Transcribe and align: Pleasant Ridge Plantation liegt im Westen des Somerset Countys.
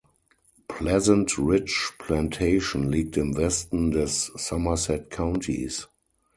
Pleasant 0.67 1.37
Ridge 1.37 1.91
Plantation 1.99 2.91
liegt 2.91 3.17
im 3.17 3.37
Westen 3.37 3.91
des 3.91 4.25
Somerset 4.35 5.11
Countys. 5.11 5.89